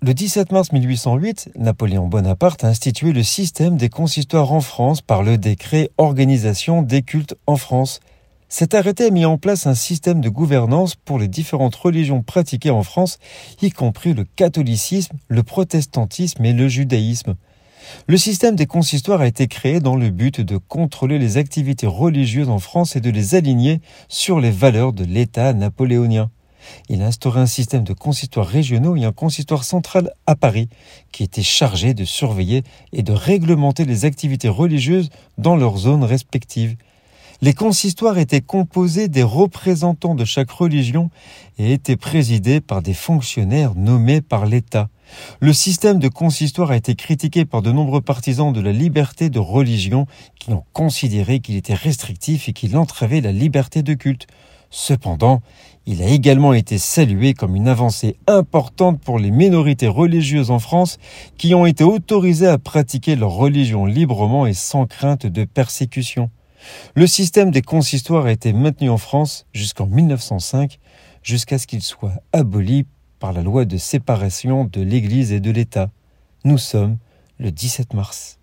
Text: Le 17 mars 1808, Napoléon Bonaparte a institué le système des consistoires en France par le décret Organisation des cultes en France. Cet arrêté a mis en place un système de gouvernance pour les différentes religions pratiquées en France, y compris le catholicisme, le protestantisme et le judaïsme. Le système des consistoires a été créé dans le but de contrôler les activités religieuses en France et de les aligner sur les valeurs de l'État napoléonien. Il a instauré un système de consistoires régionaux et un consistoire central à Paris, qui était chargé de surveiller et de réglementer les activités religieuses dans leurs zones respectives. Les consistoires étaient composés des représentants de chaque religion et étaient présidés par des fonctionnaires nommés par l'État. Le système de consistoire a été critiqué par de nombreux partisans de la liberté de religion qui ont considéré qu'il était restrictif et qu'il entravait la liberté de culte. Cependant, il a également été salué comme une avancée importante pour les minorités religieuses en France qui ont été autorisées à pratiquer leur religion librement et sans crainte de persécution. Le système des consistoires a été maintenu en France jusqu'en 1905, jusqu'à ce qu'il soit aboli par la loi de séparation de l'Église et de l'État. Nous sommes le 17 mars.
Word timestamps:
Le 0.00 0.14
17 0.14 0.52
mars 0.52 0.70
1808, 0.70 1.50
Napoléon 1.56 2.06
Bonaparte 2.06 2.62
a 2.62 2.68
institué 2.68 3.12
le 3.12 3.24
système 3.24 3.76
des 3.76 3.88
consistoires 3.88 4.52
en 4.52 4.60
France 4.60 5.02
par 5.02 5.24
le 5.24 5.38
décret 5.38 5.90
Organisation 5.98 6.82
des 6.82 7.02
cultes 7.02 7.34
en 7.48 7.56
France. 7.56 7.98
Cet 8.48 8.74
arrêté 8.74 9.06
a 9.06 9.10
mis 9.10 9.24
en 9.24 9.38
place 9.38 9.66
un 9.66 9.74
système 9.74 10.20
de 10.20 10.28
gouvernance 10.28 10.94
pour 10.94 11.18
les 11.18 11.26
différentes 11.26 11.74
religions 11.74 12.22
pratiquées 12.22 12.70
en 12.70 12.84
France, 12.84 13.18
y 13.60 13.72
compris 13.72 14.14
le 14.14 14.22
catholicisme, 14.22 15.16
le 15.26 15.42
protestantisme 15.42 16.44
et 16.44 16.52
le 16.52 16.68
judaïsme. 16.68 17.34
Le 18.06 18.16
système 18.16 18.54
des 18.54 18.66
consistoires 18.66 19.22
a 19.22 19.26
été 19.26 19.48
créé 19.48 19.80
dans 19.80 19.96
le 19.96 20.10
but 20.10 20.40
de 20.40 20.58
contrôler 20.58 21.18
les 21.18 21.38
activités 21.38 21.88
religieuses 21.88 22.50
en 22.50 22.60
France 22.60 22.94
et 22.94 23.00
de 23.00 23.10
les 23.10 23.34
aligner 23.34 23.80
sur 24.06 24.38
les 24.38 24.52
valeurs 24.52 24.92
de 24.92 25.02
l'État 25.02 25.52
napoléonien. 25.54 26.30
Il 26.88 27.02
a 27.02 27.06
instauré 27.06 27.40
un 27.40 27.46
système 27.46 27.84
de 27.84 27.92
consistoires 27.92 28.46
régionaux 28.46 28.96
et 28.96 29.04
un 29.04 29.12
consistoire 29.12 29.64
central 29.64 30.12
à 30.26 30.36
Paris, 30.36 30.68
qui 31.12 31.22
était 31.22 31.42
chargé 31.42 31.94
de 31.94 32.04
surveiller 32.04 32.62
et 32.92 33.02
de 33.02 33.12
réglementer 33.12 33.84
les 33.84 34.04
activités 34.04 34.48
religieuses 34.48 35.10
dans 35.36 35.56
leurs 35.56 35.76
zones 35.76 36.04
respectives. 36.04 36.76
Les 37.40 37.52
consistoires 37.52 38.18
étaient 38.18 38.40
composés 38.40 39.06
des 39.06 39.22
représentants 39.22 40.16
de 40.16 40.24
chaque 40.24 40.50
religion 40.50 41.08
et 41.58 41.72
étaient 41.72 41.96
présidés 41.96 42.60
par 42.60 42.82
des 42.82 42.94
fonctionnaires 42.94 43.76
nommés 43.76 44.20
par 44.20 44.44
l'État. 44.44 44.88
Le 45.38 45.52
système 45.52 46.00
de 46.00 46.08
consistoire 46.08 46.72
a 46.72 46.76
été 46.76 46.96
critiqué 46.96 47.44
par 47.44 47.62
de 47.62 47.70
nombreux 47.70 48.00
partisans 48.00 48.52
de 48.52 48.60
la 48.60 48.72
liberté 48.72 49.30
de 49.30 49.38
religion 49.38 50.06
qui 50.40 50.50
ont 50.50 50.64
considéré 50.72 51.38
qu'il 51.38 51.54
était 51.54 51.74
restrictif 51.74 52.48
et 52.48 52.52
qu'il 52.52 52.76
entravait 52.76 53.20
la 53.20 53.32
liberté 53.32 53.84
de 53.84 53.94
culte. 53.94 54.26
Cependant, 54.70 55.40
il 55.86 56.02
a 56.02 56.08
également 56.08 56.52
été 56.52 56.76
salué 56.76 57.32
comme 57.32 57.56
une 57.56 57.68
avancée 57.68 58.16
importante 58.26 59.00
pour 59.00 59.18
les 59.18 59.30
minorités 59.30 59.88
religieuses 59.88 60.50
en 60.50 60.58
France 60.58 60.98
qui 61.38 61.54
ont 61.54 61.64
été 61.64 61.84
autorisées 61.84 62.46
à 62.46 62.58
pratiquer 62.58 63.16
leur 63.16 63.30
religion 63.30 63.86
librement 63.86 64.46
et 64.46 64.52
sans 64.52 64.86
crainte 64.86 65.26
de 65.26 65.44
persécution. 65.44 66.30
Le 66.94 67.06
système 67.06 67.50
des 67.50 67.62
consistoires 67.62 68.26
a 68.26 68.32
été 68.32 68.52
maintenu 68.52 68.90
en 68.90 68.98
France 68.98 69.46
jusqu'en 69.54 69.86
1905, 69.86 70.78
jusqu'à 71.22 71.58
ce 71.58 71.66
qu'il 71.66 71.82
soit 71.82 72.14
aboli 72.32 72.84
par 73.18 73.32
la 73.32 73.42
loi 73.42 73.64
de 73.64 73.78
séparation 73.78 74.64
de 74.64 74.82
l'Église 74.82 75.32
et 75.32 75.40
de 75.40 75.50
l'État. 75.50 75.90
Nous 76.44 76.58
sommes 76.58 76.98
le 77.38 77.50
17 77.50 77.94
mars. 77.94 78.38